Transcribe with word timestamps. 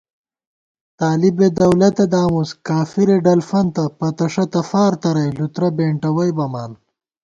طالِبےدولَتہ 0.99 2.05
دامُس، 2.13 2.49
کافِرےڈلفنتہ، 2.67 3.83
پتَݭَتہ 3.97 4.61
فارترَئی 4.69 5.31
لُترہ 5.37 5.69
بېنٹَوَئی 5.75 6.31
بَمان 6.37 6.71